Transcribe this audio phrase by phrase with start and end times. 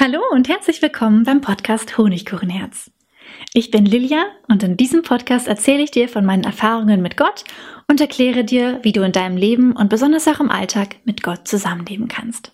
[0.00, 2.92] Hallo und herzlich willkommen beim Podcast Honigkuchenherz.
[3.52, 7.42] Ich bin Lilia und in diesem Podcast erzähle ich dir von meinen Erfahrungen mit Gott
[7.88, 11.48] und erkläre dir, wie du in deinem Leben und besonders auch im Alltag mit Gott
[11.48, 12.52] zusammenleben kannst.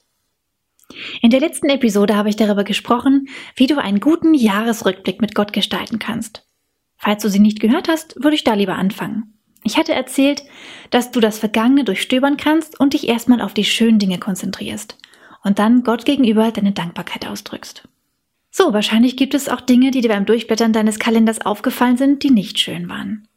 [1.20, 5.52] In der letzten Episode habe ich darüber gesprochen, wie du einen guten Jahresrückblick mit Gott
[5.52, 6.48] gestalten kannst.
[6.96, 9.38] Falls du sie nicht gehört hast, würde ich da lieber anfangen.
[9.64, 10.42] Ich hatte erzählt,
[10.88, 14.96] dass du das Vergangene durchstöbern kannst und dich erstmal auf die schönen Dinge konzentrierst
[15.44, 17.86] und dann Gott gegenüber deine Dankbarkeit ausdrückst.
[18.50, 22.30] So, wahrscheinlich gibt es auch Dinge, die dir beim Durchblättern deines Kalenders aufgefallen sind, die
[22.30, 23.28] nicht schön waren.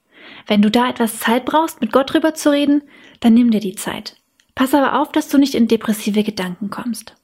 [0.47, 2.83] Wenn du da etwas Zeit brauchst, mit Gott drüber zu reden,
[3.19, 4.15] dann nimm dir die Zeit.
[4.55, 7.15] Pass aber auf, dass du nicht in depressive Gedanken kommst.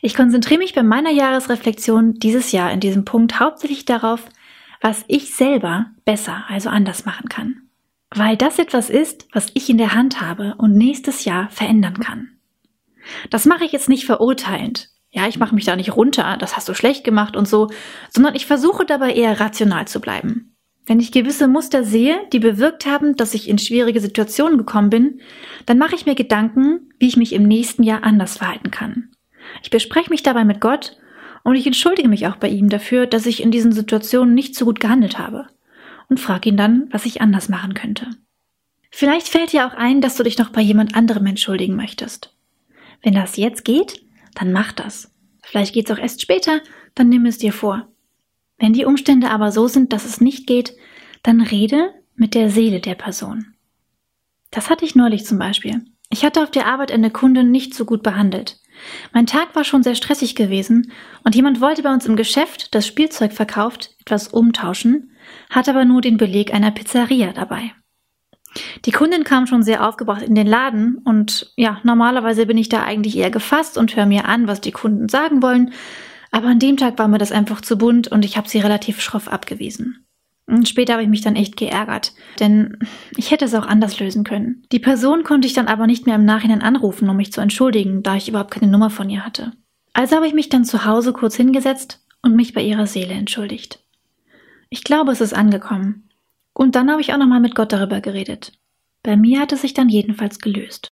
[0.00, 4.24] Ich konzentriere mich bei meiner Jahresreflexion dieses Jahr in diesem Punkt hauptsächlich darauf,
[4.80, 7.62] was ich selber besser, also anders machen kann.
[8.10, 12.35] Weil das etwas ist, was ich in der Hand habe und nächstes Jahr verändern kann.
[13.30, 14.90] Das mache ich jetzt nicht verurteilend.
[15.10, 17.70] Ja, ich mache mich da nicht runter, das hast du schlecht gemacht und so,
[18.10, 20.56] sondern ich versuche dabei eher rational zu bleiben.
[20.84, 25.20] Wenn ich gewisse Muster sehe, die bewirkt haben, dass ich in schwierige Situationen gekommen bin,
[25.66, 29.10] dann mache ich mir Gedanken, wie ich mich im nächsten Jahr anders verhalten kann.
[29.62, 30.96] Ich bespreche mich dabei mit Gott
[31.42, 34.64] und ich entschuldige mich auch bei ihm dafür, dass ich in diesen Situationen nicht so
[34.64, 35.46] gut gehandelt habe
[36.08, 38.06] und frage ihn dann, was ich anders machen könnte.
[38.90, 42.35] Vielleicht fällt dir auch ein, dass du dich noch bei jemand anderem entschuldigen möchtest.
[43.06, 44.04] Wenn das jetzt geht,
[44.34, 45.14] dann mach das.
[45.40, 46.60] Vielleicht geht's auch erst später,
[46.96, 47.86] dann nimm es dir vor.
[48.58, 50.74] Wenn die Umstände aber so sind, dass es nicht geht,
[51.22, 53.54] dann rede mit der Seele der Person.
[54.50, 55.84] Das hatte ich neulich zum Beispiel.
[56.10, 58.58] Ich hatte auf der Arbeit eine Kundin nicht so gut behandelt.
[59.12, 60.90] Mein Tag war schon sehr stressig gewesen
[61.22, 65.12] und jemand wollte bei uns im Geschäft, das Spielzeug verkauft, etwas umtauschen,
[65.48, 67.70] hat aber nur den Beleg einer Pizzeria dabei.
[68.86, 72.84] Die Kundin kam schon sehr aufgebracht in den Laden und ja, normalerweise bin ich da
[72.84, 75.72] eigentlich eher gefasst und höre mir an, was die Kunden sagen wollen,
[76.30, 79.00] aber an dem Tag war mir das einfach zu bunt und ich habe sie relativ
[79.00, 80.06] schroff abgewiesen.
[80.46, 82.78] Und später habe ich mich dann echt geärgert, denn
[83.16, 84.62] ich hätte es auch anders lösen können.
[84.70, 88.04] Die Person konnte ich dann aber nicht mehr im Nachhinein anrufen, um mich zu entschuldigen,
[88.04, 89.52] da ich überhaupt keine Nummer von ihr hatte.
[89.92, 93.80] Also habe ich mich dann zu Hause kurz hingesetzt und mich bei ihrer Seele entschuldigt.
[94.70, 96.08] Ich glaube, es ist angekommen.
[96.52, 98.52] Und dann habe ich auch nochmal mit Gott darüber geredet.
[99.06, 100.88] Bei mir hat es sich dann jedenfalls gelöst.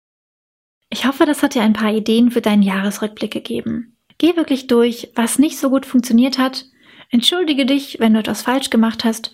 [0.89, 3.99] Ich hoffe, das hat dir ein paar Ideen für deinen Jahresrückblick gegeben.
[4.17, 6.65] Geh wirklich durch, was nicht so gut funktioniert hat,
[7.11, 9.33] entschuldige dich, wenn du etwas falsch gemacht hast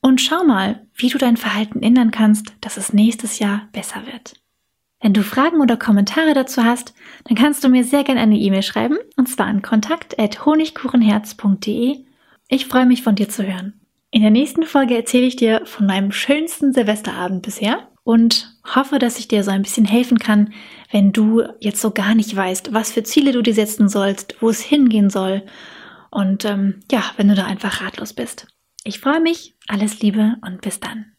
[0.00, 4.34] und schau mal, wie du dein Verhalten ändern kannst, dass es nächstes Jahr besser wird.
[5.00, 6.94] Wenn du Fragen oder Kommentare dazu hast,
[7.24, 12.04] dann kannst du mir sehr gerne eine E-Mail schreiben, und zwar an kontakt.honigkuchenherz.de.
[12.46, 13.80] Ich freue mich von dir zu hören.
[14.12, 19.18] In der nächsten Folge erzähle ich dir von meinem schönsten Silvesterabend bisher und hoffe, dass
[19.18, 20.52] ich dir so ein bisschen helfen kann,
[20.90, 24.50] wenn du jetzt so gar nicht weißt, was für Ziele du dir setzen sollst, wo
[24.50, 25.42] es hingehen soll
[26.10, 28.46] und ähm, ja, wenn du da einfach ratlos bist.
[28.84, 31.12] Ich freue mich, alles Liebe und bis dann.